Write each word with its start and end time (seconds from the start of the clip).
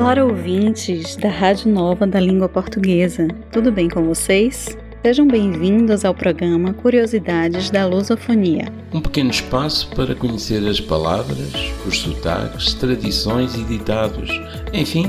Olá, 0.00 0.24
ouvintes 0.24 1.14
da 1.14 1.28
Rádio 1.28 1.70
Nova 1.70 2.06
da 2.06 2.18
Língua 2.18 2.48
Portuguesa. 2.48 3.28
Tudo 3.52 3.70
bem 3.70 3.86
com 3.86 4.02
vocês? 4.02 4.74
Sejam 5.02 5.28
bem-vindos 5.28 6.06
ao 6.06 6.14
programa 6.14 6.72
Curiosidades 6.72 7.68
da 7.68 7.84
Lusofonia. 7.84 8.72
Um 8.94 9.02
pequeno 9.02 9.28
espaço 9.28 9.90
para 9.94 10.14
conhecer 10.14 10.66
as 10.66 10.80
palavras, 10.80 11.52
os 11.86 11.98
sotaques, 11.98 12.72
tradições 12.72 13.54
e 13.54 13.62
ditados, 13.62 14.30
enfim, 14.72 15.04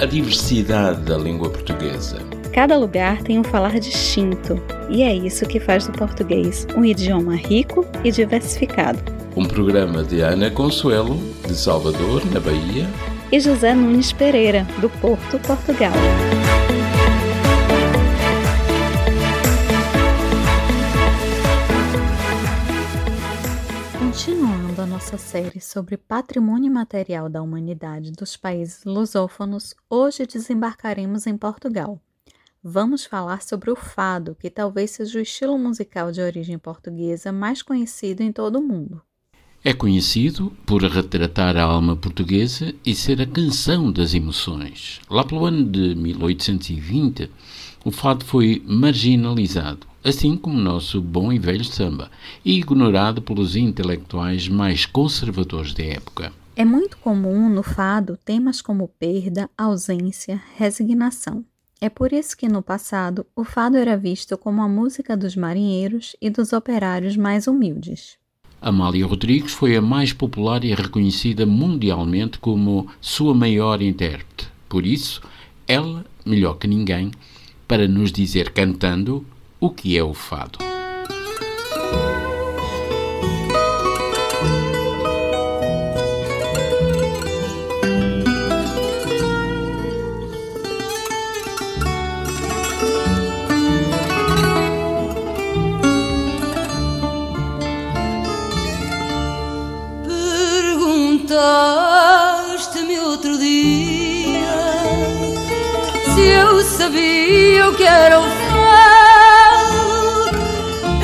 a 0.00 0.06
diversidade 0.06 1.02
da 1.02 1.18
língua 1.18 1.50
portuguesa. 1.50 2.16
Cada 2.54 2.78
lugar 2.78 3.22
tem 3.22 3.38
um 3.38 3.44
falar 3.44 3.78
distinto, 3.78 4.58
e 4.88 5.02
é 5.02 5.14
isso 5.14 5.44
que 5.44 5.60
faz 5.60 5.86
do 5.86 5.92
português 5.92 6.66
um 6.74 6.82
idioma 6.82 7.36
rico 7.36 7.86
e 8.02 8.10
diversificado. 8.10 8.98
Um 9.36 9.44
programa 9.44 10.02
de 10.02 10.22
Ana 10.22 10.50
Consuelo, 10.50 11.18
de 11.46 11.54
Salvador, 11.54 12.24
na 12.32 12.40
Bahia, 12.40 12.88
e 13.32 13.38
José 13.38 13.74
Nunes 13.74 14.12
Pereira, 14.12 14.66
do 14.80 14.90
Porto, 14.90 15.38
Portugal. 15.38 15.92
Continuando 23.96 24.82
a 24.82 24.86
nossa 24.86 25.16
série 25.16 25.60
sobre 25.60 25.96
patrimônio 25.96 26.72
material 26.72 27.28
da 27.28 27.40
humanidade 27.40 28.10
dos 28.10 28.36
países 28.36 28.84
lusófonos, 28.84 29.76
hoje 29.88 30.26
desembarcaremos 30.26 31.26
em 31.28 31.38
Portugal. 31.38 32.00
Vamos 32.62 33.04
falar 33.04 33.42
sobre 33.42 33.70
o 33.70 33.76
fado, 33.76 34.34
que 34.34 34.50
talvez 34.50 34.90
seja 34.90 35.18
o 35.18 35.22
estilo 35.22 35.56
musical 35.56 36.10
de 36.10 36.20
origem 36.20 36.58
portuguesa 36.58 37.30
mais 37.30 37.62
conhecido 37.62 38.22
em 38.22 38.32
todo 38.32 38.58
o 38.58 38.62
mundo. 38.62 39.00
É 39.62 39.74
conhecido 39.74 40.50
por 40.64 40.82
retratar 40.82 41.54
a 41.54 41.64
alma 41.64 41.94
portuguesa 41.94 42.74
e 42.82 42.94
ser 42.94 43.20
a 43.20 43.26
canção 43.26 43.92
das 43.92 44.14
emoções. 44.14 45.02
Lá 45.10 45.22
pelo 45.22 45.44
ano 45.44 45.62
de 45.64 45.94
1820, 45.94 47.30
o 47.84 47.90
fado 47.90 48.24
foi 48.24 48.62
marginalizado, 48.66 49.86
assim 50.02 50.34
como 50.34 50.56
o 50.56 50.62
nosso 50.62 51.02
bom 51.02 51.30
e 51.30 51.38
velho 51.38 51.62
samba, 51.62 52.10
e 52.42 52.58
ignorado 52.58 53.20
pelos 53.20 53.54
intelectuais 53.54 54.48
mais 54.48 54.86
conservadores 54.86 55.74
da 55.74 55.84
época. 55.84 56.32
É 56.56 56.64
muito 56.64 56.96
comum 56.96 57.46
no 57.50 57.62
fado 57.62 58.18
temas 58.24 58.62
como 58.62 58.88
perda, 58.88 59.50
ausência, 59.58 60.42
resignação. 60.56 61.44
É 61.82 61.90
por 61.90 62.14
isso 62.14 62.34
que 62.34 62.48
no 62.48 62.62
passado 62.62 63.26
o 63.36 63.44
fado 63.44 63.76
era 63.76 63.94
visto 63.94 64.38
como 64.38 64.62
a 64.62 64.68
música 64.68 65.14
dos 65.14 65.36
marinheiros 65.36 66.16
e 66.18 66.30
dos 66.30 66.54
operários 66.54 67.14
mais 67.14 67.46
humildes. 67.46 68.19
Amália 68.60 69.06
Rodrigues 69.06 69.52
foi 69.52 69.74
a 69.74 69.80
mais 69.80 70.12
popular 70.12 70.64
e 70.64 70.74
reconhecida 70.74 71.46
mundialmente 71.46 72.38
como 72.38 72.88
sua 73.00 73.34
maior 73.34 73.80
intérprete. 73.80 74.48
Por 74.68 74.86
isso, 74.86 75.22
ela, 75.66 76.04
melhor 76.26 76.58
que 76.58 76.68
ninguém, 76.68 77.10
para 77.66 77.88
nos 77.88 78.12
dizer 78.12 78.50
cantando 78.50 79.24
o 79.58 79.70
que 79.70 79.96
é 79.96 80.04
o 80.04 80.12
fado. 80.12 80.69
Sabia 106.90 107.68
o 107.68 107.74
que 107.74 107.84
era 107.84 108.18
o 108.18 108.24
fado. 108.50 108.70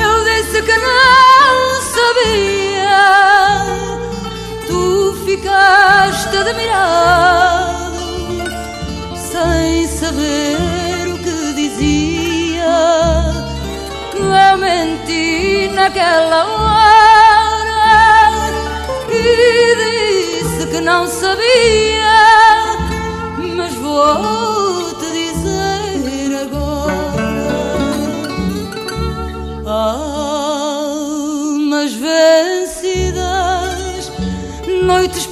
Eu 0.01 0.25
disse 0.25 0.61
que 0.61 0.77
não 0.77 1.81
sabia. 1.95 2.99
Tu 4.67 5.15
ficaste 5.25 6.35
admirado 6.35 7.95
sem 9.15 9.87
saber 9.87 11.07
o 11.13 11.17
que 11.19 11.53
dizia. 11.53 12.65
Eu 14.13 14.57
menti 14.57 15.69
naquela 15.73 16.45
hora 16.45 17.71
e 19.09 20.43
disse 20.43 20.67
que 20.67 20.81
não 20.81 21.07
sabia, 21.07 22.75
mas 23.55 23.73
vou 23.75 24.46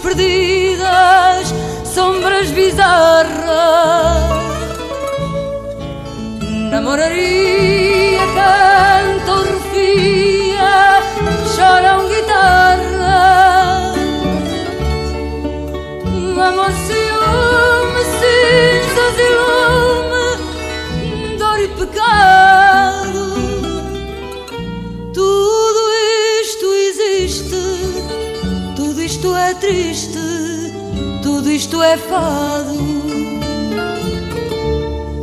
perdidas, 0.06 1.54
sombras 1.84 2.52
bizarras. 2.52 4.30
Namoraria, 6.70 7.65
isto 31.66 31.82
é 31.82 31.98
fado. 31.98 32.78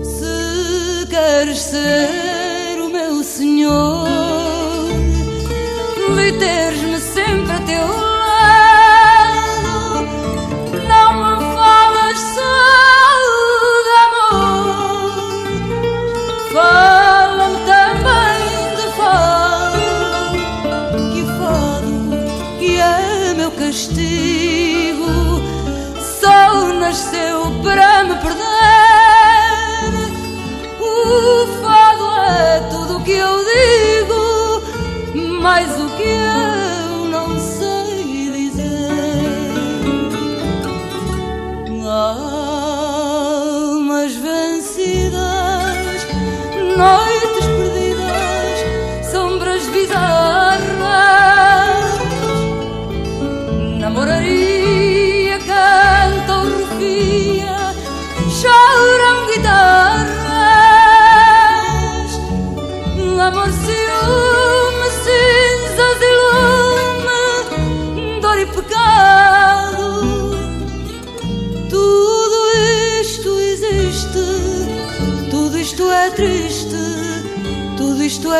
Se 0.02 1.06
queres 1.08 1.60
ser 1.60 2.80
o 2.80 2.88
meu 2.88 3.22
senhor 3.22 4.08
e 6.26 6.32
teres-me 6.32 6.81
mais 35.42 35.80
o 35.80 35.88
que 35.96 36.04
eu 36.04 36.61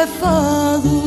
tudo 0.06 0.88
isto 0.88 1.01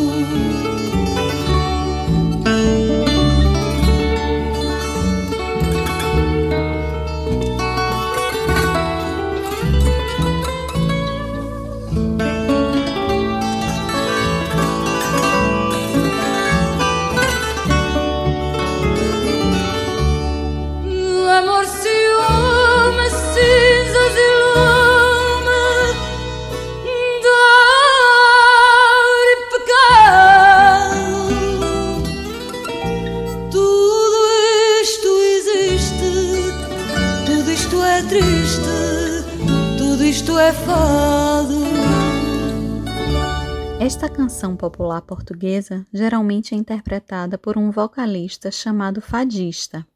canção 44.35 44.53
popular 44.53 45.01
portuguesa 45.01 45.87
geralmente 45.93 46.53
é 46.53 46.57
interpretada 46.57 47.37
por 47.37 47.57
um 47.57 47.71
vocalista 47.71 48.51
chamado 48.51 48.99
fadista 48.99 49.87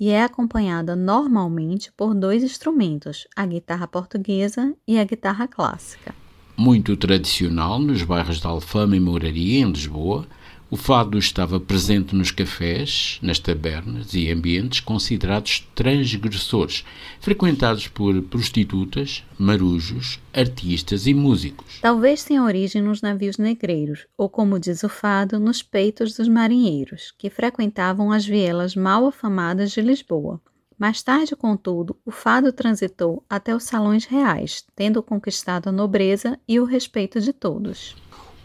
e 0.00 0.10
é 0.10 0.24
acompanhada 0.24 0.96
normalmente 0.96 1.92
por 1.92 2.12
dois 2.12 2.42
instrumentos, 2.42 3.28
a 3.36 3.46
guitarra 3.46 3.86
portuguesa 3.86 4.74
e 4.84 4.98
a 4.98 5.04
guitarra 5.04 5.46
clássica. 5.46 6.12
Muito 6.56 6.96
tradicional 6.96 7.78
nos 7.78 8.02
bairros 8.02 8.40
de 8.40 8.46
Alfama 8.48 8.96
e 8.96 9.00
Mouraria, 9.00 9.60
em 9.60 9.70
Lisboa, 9.70 10.26
o 10.70 10.76
fado 10.76 11.18
estava 11.18 11.60
presente 11.60 12.14
nos 12.14 12.30
cafés, 12.30 13.18
nas 13.22 13.38
tabernas 13.38 14.14
e 14.14 14.30
ambientes 14.30 14.80
considerados 14.80 15.68
transgressores, 15.74 16.84
frequentados 17.20 17.86
por 17.86 18.20
prostitutas, 18.22 19.22
marujos, 19.38 20.18
artistas 20.32 21.06
e 21.06 21.14
músicos. 21.14 21.78
Talvez 21.80 22.24
tenha 22.24 22.42
origem 22.42 22.82
nos 22.82 23.02
navios 23.02 23.38
negreiros, 23.38 24.06
ou 24.16 24.28
como 24.28 24.58
diz 24.58 24.82
o 24.82 24.88
fado, 24.88 25.38
nos 25.38 25.62
peitos 25.62 26.16
dos 26.16 26.28
marinheiros, 26.28 27.12
que 27.18 27.30
frequentavam 27.30 28.10
as 28.10 28.26
vielas 28.26 28.74
mal 28.74 29.06
afamadas 29.06 29.70
de 29.70 29.80
Lisboa. 29.80 30.40
Mais 30.76 31.02
tarde, 31.02 31.36
contudo, 31.36 31.96
o 32.04 32.10
fado 32.10 32.52
transitou 32.52 33.24
até 33.30 33.54
os 33.54 33.64
salões 33.64 34.06
reais, 34.06 34.64
tendo 34.74 35.02
conquistado 35.02 35.68
a 35.68 35.72
nobreza 35.72 36.38
e 36.48 36.58
o 36.58 36.64
respeito 36.64 37.20
de 37.20 37.32
todos. 37.32 37.94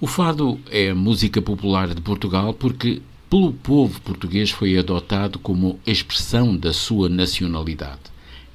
O 0.01 0.07
fado 0.07 0.57
é 0.72 0.94
música 0.94 1.42
popular 1.42 1.94
de 1.94 2.00
Portugal 2.01 2.54
porque, 2.54 3.01
pelo 3.30 3.51
povo 3.51 4.00
português, 4.00 4.50
foi 4.50 4.78
adotado 4.78 5.38
como 5.38 5.78
expressão 5.86 6.56
da 6.56 6.72
sua 6.72 7.10
nacionalidade. 7.10 8.04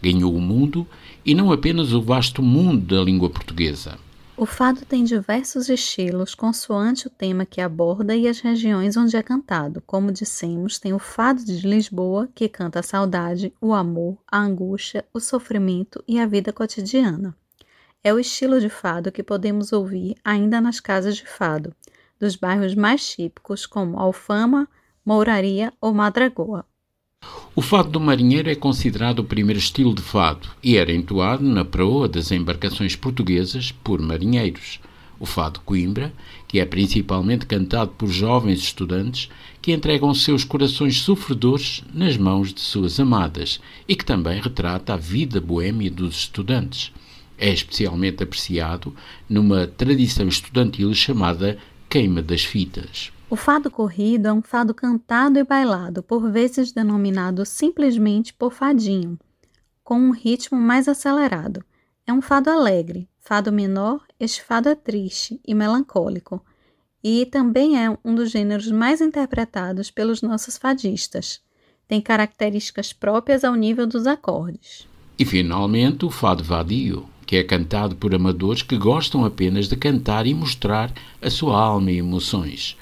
Ganhou 0.00 0.34
o 0.34 0.40
mundo 0.40 0.86
e 1.22 1.34
não 1.34 1.52
apenas 1.52 1.92
o 1.92 2.00
vasto 2.00 2.42
mundo 2.42 2.96
da 2.96 3.02
língua 3.02 3.28
portuguesa. 3.28 3.98
O 4.38 4.46
fado 4.46 4.86
tem 4.86 5.04
diversos 5.04 5.68
estilos 5.68 6.34
consoante 6.34 7.08
o 7.08 7.10
tema 7.10 7.44
que 7.44 7.60
aborda 7.60 8.16
e 8.16 8.26
as 8.26 8.40
regiões 8.40 8.96
onde 8.96 9.14
é 9.14 9.22
cantado. 9.22 9.82
Como 9.86 10.10
dissemos, 10.10 10.78
tem 10.78 10.94
o 10.94 10.98
fado 10.98 11.44
de 11.44 11.68
Lisboa, 11.68 12.26
que 12.34 12.48
canta 12.48 12.80
a 12.80 12.82
saudade, 12.82 13.52
o 13.60 13.74
amor, 13.74 14.16
a 14.26 14.40
angústia, 14.40 15.04
o 15.12 15.20
sofrimento 15.20 16.02
e 16.08 16.18
a 16.18 16.26
vida 16.26 16.54
cotidiana. 16.54 17.36
É 18.06 18.12
o 18.12 18.18
estilo 18.18 18.60
de 18.60 18.68
fado 18.68 19.10
que 19.10 19.22
podemos 19.22 19.72
ouvir 19.72 20.14
ainda 20.22 20.60
nas 20.60 20.78
casas 20.78 21.16
de 21.16 21.26
fado, 21.26 21.74
dos 22.20 22.36
bairros 22.36 22.74
mais 22.74 23.08
típicos 23.08 23.64
como 23.64 23.98
Alfama, 23.98 24.68
Mouraria 25.02 25.72
ou 25.80 25.94
Madragoa. 25.94 26.66
O 27.56 27.62
fado 27.62 27.88
do 27.88 27.98
marinheiro 27.98 28.50
é 28.50 28.54
considerado 28.54 29.20
o 29.20 29.24
primeiro 29.24 29.58
estilo 29.58 29.94
de 29.94 30.02
fado 30.02 30.50
e 30.62 30.76
era 30.76 30.92
entoado 30.92 31.42
na 31.42 31.64
proa 31.64 32.06
das 32.06 32.30
embarcações 32.30 32.94
portuguesas 32.94 33.72
por 33.72 34.02
marinheiros. 34.02 34.80
O 35.18 35.24
fado 35.24 35.60
Coimbra, 35.60 36.12
que 36.46 36.60
é 36.60 36.66
principalmente 36.66 37.46
cantado 37.46 37.92
por 37.92 38.08
jovens 38.08 38.58
estudantes 38.58 39.30
que 39.62 39.72
entregam 39.72 40.12
seus 40.12 40.44
corações 40.44 41.00
sofredores 41.00 41.82
nas 41.94 42.18
mãos 42.18 42.52
de 42.52 42.60
suas 42.60 43.00
amadas 43.00 43.58
e 43.88 43.96
que 43.96 44.04
também 44.04 44.42
retrata 44.42 44.92
a 44.92 44.98
vida 44.98 45.40
boêmia 45.40 45.90
dos 45.90 46.16
estudantes 46.16 46.92
é 47.44 47.52
especialmente 47.52 48.22
apreciado 48.22 48.96
numa 49.28 49.66
tradição 49.66 50.26
estudantil 50.26 50.94
chamada 50.94 51.58
queima 51.90 52.22
das 52.22 52.42
fitas. 52.42 53.12
O 53.28 53.36
fado 53.36 53.70
corrido 53.70 54.28
é 54.28 54.32
um 54.32 54.40
fado 54.40 54.72
cantado 54.72 55.38
e 55.38 55.44
bailado, 55.44 56.02
por 56.02 56.30
vezes 56.30 56.72
denominado 56.72 57.44
simplesmente 57.44 58.32
por 58.32 58.50
fadinho, 58.50 59.18
com 59.82 59.98
um 59.98 60.10
ritmo 60.10 60.58
mais 60.58 60.88
acelerado. 60.88 61.62
É 62.06 62.12
um 62.14 62.22
fado 62.22 62.48
alegre, 62.48 63.10
fado 63.20 63.52
menor, 63.52 64.00
este 64.18 64.42
fado 64.42 64.70
é 64.70 64.74
triste 64.74 65.38
e 65.46 65.54
melancólico, 65.54 66.42
e 67.02 67.26
também 67.26 67.78
é 67.78 67.94
um 68.02 68.14
dos 68.14 68.30
gêneros 68.30 68.70
mais 68.70 69.02
interpretados 69.02 69.90
pelos 69.90 70.22
nossos 70.22 70.56
fadistas. 70.56 71.42
Tem 71.86 72.00
características 72.00 72.94
próprias 72.94 73.44
ao 73.44 73.54
nível 73.54 73.86
dos 73.86 74.06
acordes. 74.06 74.88
E 75.18 75.26
finalmente 75.26 76.06
o 76.06 76.10
fado 76.10 76.42
vadio, 76.42 77.06
que 77.26 77.36
é 77.36 77.42
cantado 77.42 77.96
por 77.96 78.14
amadores 78.14 78.62
que 78.62 78.76
gostam 78.76 79.24
apenas 79.24 79.68
de 79.68 79.76
cantar 79.76 80.26
e 80.26 80.34
mostrar 80.34 80.92
a 81.20 81.30
sua 81.30 81.58
alma 81.58 81.90
e 81.90 81.98
emoções. 81.98 82.76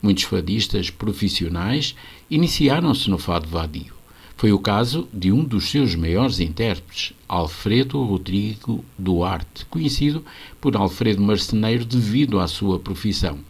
Muitos 0.00 0.24
fadistas 0.24 0.90
profissionais 0.90 1.94
iniciaram-se 2.30 3.10
no 3.10 3.18
fado 3.18 3.48
vadio. 3.48 3.98
Foi 4.36 4.52
o 4.52 4.58
caso 4.60 5.08
de 5.12 5.32
um 5.32 5.42
dos 5.42 5.68
seus 5.68 5.96
maiores 5.96 6.38
intérpretes, 6.38 7.12
Alfredo 7.28 8.00
Rodrigo 8.04 8.84
Duarte, 8.96 9.66
conhecido 9.66 10.24
por 10.60 10.76
Alfredo 10.76 11.20
Marceneiro 11.20 11.84
devido 11.84 12.38
à 12.38 12.46
sua 12.46 12.78
profissão. 12.78 13.40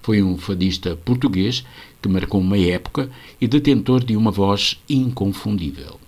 Foi 0.00 0.22
um 0.22 0.38
fadista 0.38 0.94
português 0.94 1.64
que 2.00 2.08
marcou 2.08 2.40
uma 2.40 2.56
época 2.56 3.10
e 3.40 3.48
detentor 3.48 4.04
de 4.04 4.16
uma 4.16 4.30
voz 4.30 4.80
inconfundível. 4.88 5.98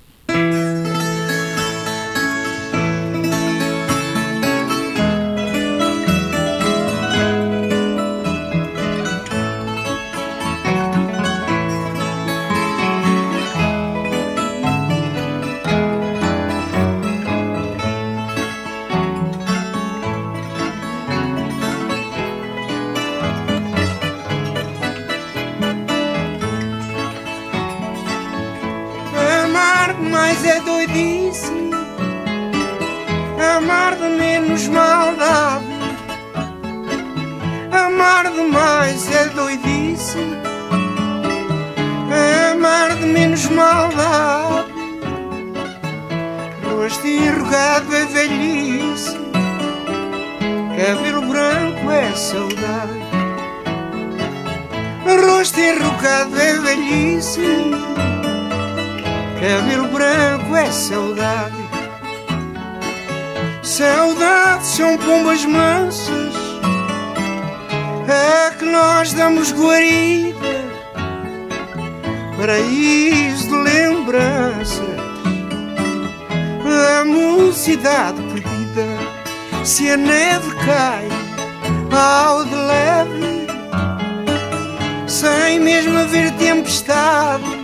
É 30.48 30.60
doidice, 30.60 31.52
amar 33.56 33.96
de 33.96 34.08
menos 34.08 34.67
maldade. 34.69 35.67
Amar 37.70 38.31
demais 38.31 39.10
é 39.12 39.26
doidice, 39.26 40.19
amar 42.52 42.96
de 42.96 43.06
menos 43.06 43.46
maldade. 43.50 44.72
Rosto 46.64 47.06
enrugado 47.06 47.94
é 47.94 48.05
velhice, 48.06 49.19
cabelo 50.76 51.22
branco 51.22 51.90
é 51.90 52.12
saudade. 52.14 53.08
Rosto 55.05 55.60
enrugado 55.60 56.40
é 56.40 56.52
velhice 56.58 57.88
Cabelo 59.40 59.78
saudade. 60.72 61.69
Saudade 63.69 64.67
são 64.67 64.96
pombas 64.96 65.44
mansas 65.44 66.34
É 68.08 68.51
que 68.58 68.65
nós 68.65 69.13
damos 69.13 69.53
guarida 69.53 70.34
Paraíso 72.37 73.46
de 73.46 73.55
lembranças. 73.55 74.89
A 77.01 77.05
mocidade 77.05 78.20
perdida 78.32 78.87
Se 79.65 79.91
a 79.91 79.96
neve 79.96 80.51
cai 80.65 81.08
ao 81.93 82.44
de 82.44 82.55
leve 82.55 83.46
Sem 85.06 85.60
mesmo 85.60 85.98
haver 85.98 86.32
tempestade 86.32 87.57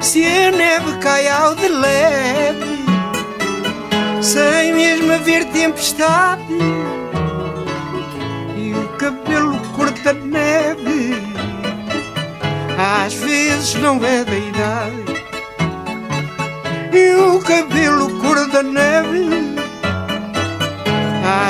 se 0.00 0.24
a 0.24 0.50
neve 0.50 0.98
cai 0.98 1.28
ao 1.28 1.54
de 1.54 1.68
leve, 1.68 2.84
sem 4.22 4.72
mesmo 4.72 5.12
haver 5.12 5.44
tempestade, 5.46 6.58
e 8.56 8.72
o 8.74 8.88
cabelo 8.96 9.58
cor 9.74 9.90
da 9.90 10.12
neve, 10.12 11.14
às 12.78 13.14
vezes 13.14 13.74
não 13.74 13.96
é 14.04 14.24
da 14.24 14.36
idade, 14.36 15.04
e 16.92 17.14
o 17.14 17.40
cabelo 17.40 18.18
cor 18.20 18.48
da 18.48 18.62
neve, 18.62 19.28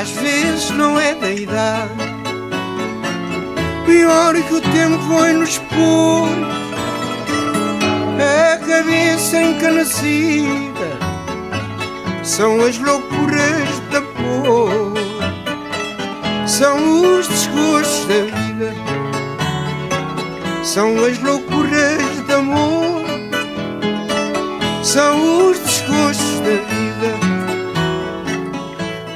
às 0.00 0.10
vezes 0.10 0.70
não 0.70 0.98
é 0.98 1.14
da 1.14 1.30
idade. 1.30 2.08
Pior 3.86 4.34
que 4.34 4.54
o 4.54 4.60
tempo 4.60 4.98
vai 5.08 5.32
nos 5.32 5.58
pôr 5.58 6.28
cabeça 8.88 9.42
encanecida 9.42 10.98
são 12.22 12.64
as 12.64 12.78
loucuras 12.78 13.80
da 13.90 14.00
cor, 14.00 14.94
são 16.46 17.02
os 17.02 17.28
desgostos 17.28 18.06
da 18.06 18.20
vida, 18.24 18.74
são 20.64 21.04
as 21.04 21.18
loucuras 21.18 22.26
de 22.26 22.32
amor, 22.32 23.04
são 24.82 25.48
os 25.48 25.58
desgostos 25.58 26.40
da 26.40 26.56
vida. 26.72 27.28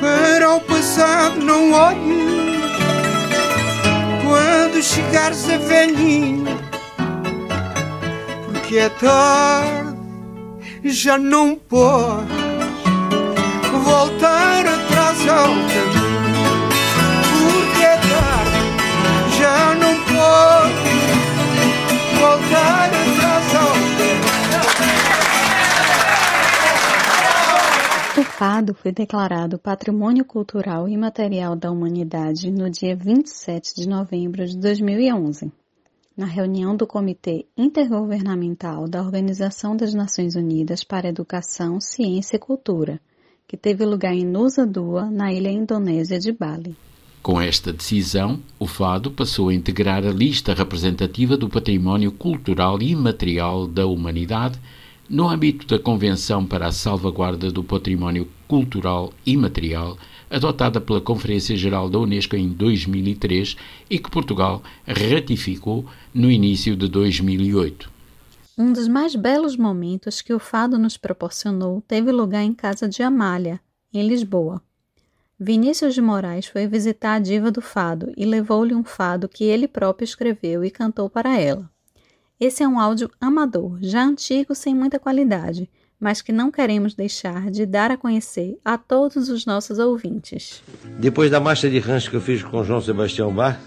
Para 0.00 0.55
o 0.55 0.61
passado 0.61 1.41
não 1.41 1.73
olhes 1.73 2.73
quando 4.23 4.83
chegares 4.83 5.49
a 5.49 5.57
velhinho 5.57 6.42
porque 8.73 8.79
é 8.79 8.88
tarde, 8.88 9.99
já 10.85 11.19
não 11.19 11.57
podes 11.57 12.33
voltar 13.85 14.67
atrás 14.67 15.29
ao 15.29 15.49
caminho, 15.49 16.71
porque 17.37 17.83
é 17.83 17.97
tarde, 17.99 18.57
já 19.38 19.75
não 19.75 19.95
podes 20.07 20.88
voltar 22.19 22.88
atrás 22.88 23.55
ao 23.57 23.73
caminho. 23.75 24.33
O 28.17 28.25
fado 28.25 28.73
foi 28.73 28.91
declarado 28.91 29.59
Patrimônio 29.59 30.25
Cultural 30.25 30.88
e 30.88 30.97
Material 30.97 31.55
da 31.55 31.71
Humanidade 31.71 32.50
no 32.50 32.71
dia 32.71 32.97
27 32.97 33.75
de 33.75 33.87
novembro 33.87 34.47
de 34.47 34.57
2011, 34.57 35.52
na 36.23 36.29
reunião 36.29 36.76
do 36.76 36.87
Comitê 36.87 37.47
Intergovernamental 37.59 38.87
da 38.87 39.02
Organização 39.02 39.76
das 39.76 39.93
Nações 39.93 40.37
Unidas 40.37 40.85
para 40.85 41.09
Educação, 41.09 41.81
Ciência 41.81 42.37
e 42.37 42.38
Cultura, 42.38 43.00
que 43.45 43.57
teve 43.57 43.85
lugar 43.85 44.14
em 44.14 44.25
Nusa 44.25 44.64
Dua, 44.64 45.11
na 45.11 45.33
ilha 45.33 45.50
indonésia 45.50 46.21
de 46.21 46.31
Bali. 46.31 46.76
Com 47.21 47.41
esta 47.41 47.73
decisão, 47.73 48.38
o 48.57 48.69
fado 48.69 49.11
passou 49.11 49.49
a 49.49 49.55
integrar 49.55 50.07
a 50.07 50.12
lista 50.12 50.55
representativa 50.55 51.37
do 51.37 51.49
património 51.49 52.12
cultural 52.12 52.81
e 52.81 52.93
imaterial 52.93 53.67
da 53.67 53.85
humanidade 53.85 54.61
no 55.11 55.29
âmbito 55.29 55.67
da 55.67 55.83
Convenção 55.83 56.47
para 56.47 56.69
a 56.69 56.73
Salvaguarda 56.73 57.50
do 57.50 57.64
Património 57.64 58.29
Cultural 58.47 59.12
e 59.26 59.37
Material, 59.37 59.99
adotada 60.33 60.81
pela 60.81 61.01
Conferência 61.01 61.57
Geral 61.57 61.91
da 61.91 61.99
Unesco 61.99 62.35
em 62.35 62.49
2003 62.49 63.57
e 63.91 63.99
que 63.99 64.11
Portugal 64.11 64.62
ratificou 64.87 65.85
no 66.15 66.31
início 66.31 66.75
de 66.75 66.89
2008. 66.89 67.91
Um 68.57 68.73
dos 68.73 68.89
mais 68.89 69.15
belos 69.15 69.57
momentos 69.57 70.23
que 70.23 70.33
o 70.33 70.39
fado 70.39 70.79
nos 70.79 70.97
proporcionou 70.97 71.83
teve 71.87 72.11
lugar 72.11 72.43
em 72.43 72.55
casa 72.55 72.89
de 72.89 73.03
Amália, 73.03 73.61
em 73.93 74.07
Lisboa. 74.07 74.62
Vinícius 75.39 75.95
de 75.95 76.01
Moraes 76.01 76.47
foi 76.47 76.67
visitar 76.67 77.15
a 77.15 77.19
diva 77.19 77.51
do 77.51 77.61
fado 77.61 78.12
e 78.17 78.25
levou-lhe 78.25 78.75
um 78.75 78.85
fado 78.85 79.29
que 79.29 79.45
ele 79.45 79.69
próprio 79.69 80.05
escreveu 80.05 80.65
e 80.65 80.71
cantou 80.71 81.11
para 81.11 81.39
ela. 81.39 81.71
Esse 82.39 82.62
é 82.62 82.69
um 82.69 82.79
áudio 82.79 83.11
amador, 83.21 83.79
já 83.81 84.05
antigo 84.05 84.55
sem 84.55 84.75
muita 84.75 84.99
qualidade, 84.99 85.69
mas 86.02 86.21
que 86.21 86.32
não 86.32 86.50
queremos 86.50 86.94
deixar 86.94 87.49
de 87.49 87.64
dar 87.64 87.92
a 87.92 87.97
conhecer 87.97 88.59
a 88.64 88.76
todos 88.76 89.28
os 89.28 89.47
nossos 89.47 89.78
ouvintes. 89.78 90.61
Depois 90.99 91.30
da 91.30 91.38
marcha 91.38 91.71
de 91.71 91.78
rancho 91.78 92.11
que 92.11 92.16
eu 92.16 92.21
fiz 92.21 92.42
com 92.42 92.64
João 92.64 92.80
Sebastião 92.80 93.32
Bar, 93.32 93.61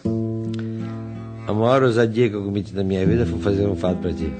a 1.47 1.53
maior 1.53 1.83
ousadia 1.83 2.29
que 2.29 2.35
eu 2.35 2.43
cometi 2.43 2.75
na 2.75 2.83
minha 2.83 3.05
vida 3.05 3.25
foi 3.25 3.39
fazer 3.39 3.65
um 3.65 3.77
fado 3.77 4.01
para 4.01 4.11
ti. 4.11 4.29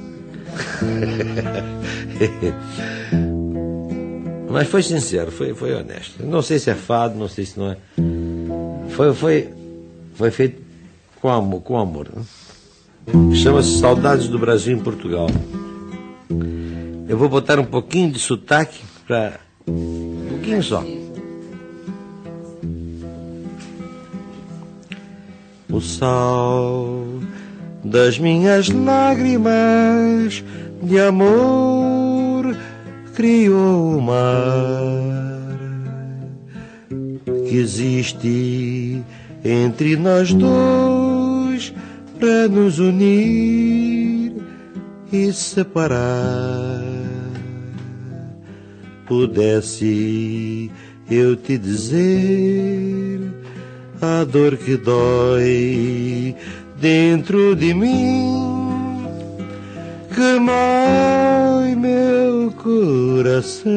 Mas 4.52 4.68
foi 4.68 4.84
sincero, 4.84 5.32
foi, 5.32 5.54
foi 5.54 5.74
honesto. 5.74 6.22
Não 6.26 6.42
sei 6.42 6.60
se 6.60 6.70
é 6.70 6.76
fado, 6.76 7.18
não 7.18 7.30
sei 7.30 7.46
se 7.46 7.58
não 7.58 7.72
é. 7.72 7.78
Foi, 8.90 9.14
foi, 9.14 9.50
foi 10.16 10.32
feito 10.32 10.62
com 11.22 11.30
amor. 11.30 11.62
Com 11.62 11.78
amor 11.78 12.10
né? 12.14 12.22
Chama-se 13.36 13.80
Saudades 13.80 14.28
do 14.28 14.38
Brasil 14.38 14.76
em 14.76 14.82
Portugal. 14.82 15.28
Eu 17.08 17.18
vou 17.18 17.30
botar 17.30 17.60
um 17.60 17.66
pouquinho 17.66 18.12
de 18.12 18.20
sotaque 18.20 18.84
para. 19.08 19.40
Um 19.68 20.26
pouquinho 20.30 20.64
só. 20.64 20.84
O 25.70 25.82
sol 25.82 27.22
das 27.84 28.18
minhas 28.18 28.70
lágrimas 28.70 30.44
de 30.82 31.00
amor 31.00 32.56
criou 33.14 33.98
o 33.98 34.02
mar 34.02 35.06
que 37.48 37.58
existe 37.58 39.04
entre 39.44 39.96
nós 39.96 40.34
dois 40.34 41.74
para 42.20 42.48
nos 42.48 42.80
unir 42.80 44.34
e 45.12 45.32
separar. 45.32 46.75
Pudesse 49.08 50.72
eu 51.10 51.36
te 51.36 51.58
dizer 51.58 53.22
a 54.02 54.24
dor 54.24 54.58
que 54.58 54.76
dói 54.78 56.36
dentro 56.80 57.56
de 57.56 57.74
mim, 57.74 59.06
que 60.14 60.40
mói 60.40 61.76
meu 61.76 62.52
coração 62.52 63.72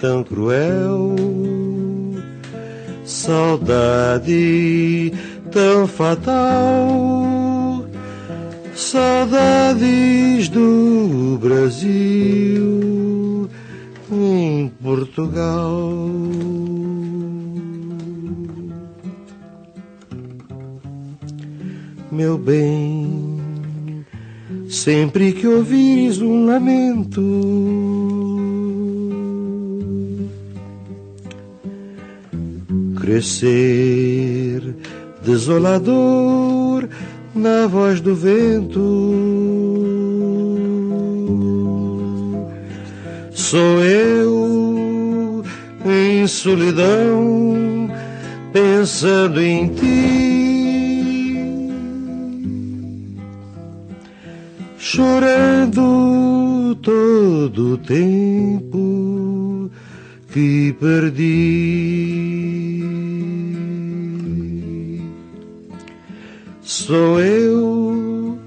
tão 0.00 0.24
cruel, 0.24 1.14
saudade 3.20 5.12
tão 5.52 5.86
fatal, 5.86 7.84
saudades 8.74 10.48
do 10.48 11.38
Brasil 11.38 12.70
em 14.10 14.72
Portugal. 14.82 15.90
Meu 22.10 22.38
bem, 22.38 24.02
sempre 24.68 25.32
que 25.32 25.46
ouvires 25.46 26.22
um 26.22 26.46
lamento. 26.46 27.99
Crescer 33.00 34.74
desolador 35.22 36.88
na 37.34 37.66
voz 37.66 38.00
do 38.00 38.14
vento. 38.14 38.80
Sou 43.32 43.82
eu 43.82 45.44
em 45.84 46.26
solidão, 46.26 47.90
pensando 48.52 49.40
em 49.40 49.68
ti. 49.68 50.30
chorando 54.92 56.74
todo 56.82 57.74
o 57.74 57.78
tempo 57.78 59.29
que 60.32 60.72
perdi. 60.78 61.40
Sou 66.62 67.20
eu 67.20 68.38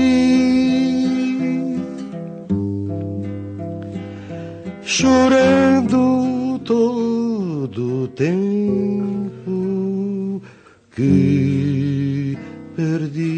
chorando 4.82 6.58
todo 6.64 8.04
o 8.04 8.08
tempo 8.08 9.52
que 10.94 12.38
perdi. 12.74 13.31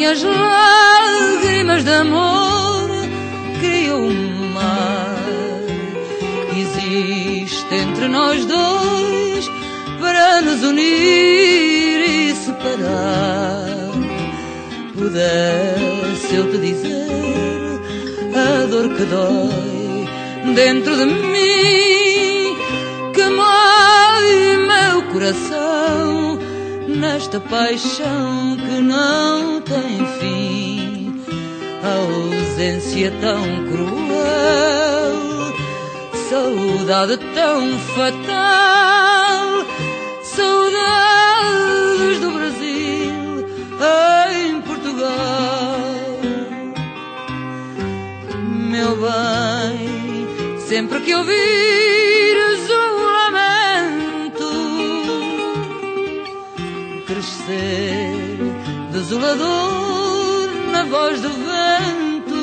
Minhas 0.00 0.22
lágrimas 0.22 1.84
de 1.84 1.92
amor 1.92 2.88
criou 3.60 4.00
um 4.00 4.48
mar 4.54 5.22
existe 6.58 7.74
entre 7.74 8.08
nós 8.08 8.46
dois 8.46 9.46
para 10.00 10.40
nos 10.40 10.62
unir 10.62 12.00
e 12.00 12.34
separar. 12.34 13.90
Pudesse 14.96 16.34
eu 16.34 16.50
te 16.50 16.56
dizer 16.56 17.78
a 18.34 18.64
dor 18.68 18.88
que 18.94 19.04
dói 19.04 20.54
dentro 20.54 20.96
de 20.96 21.04
mim, 21.04 22.56
que 23.12 23.24
mói 23.28 24.56
meu 24.66 25.02
coração 25.12 26.29
nesta 26.96 27.40
paixão 27.40 28.56
que 28.56 28.80
não 28.80 29.60
tem 29.62 30.06
fim. 30.18 31.22
A 31.82 31.94
ausência 31.96 33.12
tão 33.20 33.42
cruel, 33.70 35.16
saudade 36.28 37.16
tão 37.34 37.78
fatal, 37.94 39.64
saudades 40.22 42.20
do 42.20 42.30
Brasil 42.32 43.46
em 44.34 44.60
Portugal. 44.62 45.10
Meu 48.70 48.96
bem, 48.96 50.58
sempre 50.58 51.00
que 51.00 51.14
ouvires 51.14 51.99
desolador 58.92 60.50
na 60.72 60.84
voz 60.84 61.20
do 61.20 61.28
vento, 61.28 62.40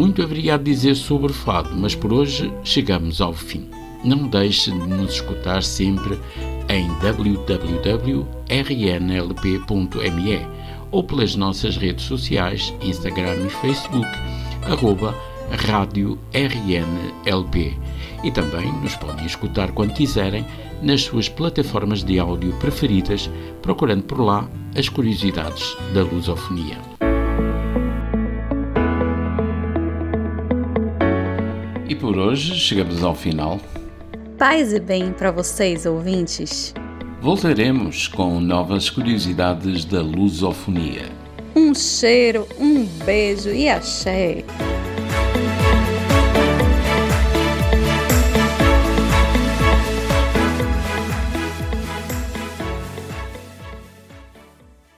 Muito 0.02 0.20
haveria 0.20 0.56
a 0.56 0.58
dizer 0.58 0.96
sobre 0.96 1.30
o 1.30 1.32
fado, 1.32 1.70
mas 1.76 1.94
por 1.94 2.12
hoje 2.12 2.52
chegamos 2.64 3.20
ao 3.20 3.32
fim. 3.32 3.68
Não 4.04 4.26
deixe 4.26 4.72
de 4.72 4.76
nos 4.76 5.12
escutar 5.12 5.62
sempre 5.62 6.18
em 6.68 6.88
www.rnlp.me 6.98 8.26
ou 10.90 11.04
pelas 11.04 11.36
nossas 11.36 11.76
redes 11.76 12.04
sociais, 12.04 12.74
Instagram 12.82 13.46
e 13.46 13.48
Facebook, 13.48 14.08
arroba 14.64 15.14
Rádio 15.68 16.18
RNLP. 16.32 17.78
E 18.24 18.32
também 18.32 18.72
nos 18.82 18.96
podem 18.96 19.24
escutar 19.24 19.70
quando 19.70 19.94
quiserem 19.94 20.44
nas 20.82 21.02
suas 21.02 21.28
plataformas 21.28 22.02
de 22.02 22.18
áudio 22.18 22.52
preferidas, 22.54 23.30
procurando 23.62 24.02
por 24.02 24.18
lá 24.18 24.50
as 24.76 24.88
curiosidades 24.88 25.76
da 25.94 26.02
lusofonia. 26.02 26.91
Hoje 32.22 32.54
chegamos 32.54 33.02
ao 33.02 33.14
final. 33.14 33.60
Paz 34.38 34.72
e 34.72 34.80
bem 34.80 35.12
para 35.12 35.30
vocês, 35.30 35.86
ouvintes. 35.86 36.72
Voltaremos 37.20 38.08
com 38.08 38.40
novas 38.40 38.88
curiosidades 38.90 39.84
da 39.84 40.00
lusofonia. 40.00 41.10
Um 41.54 41.74
cheiro, 41.74 42.46
um 42.58 42.84
beijo 43.04 43.50
e 43.50 43.68
axé. 43.68 44.44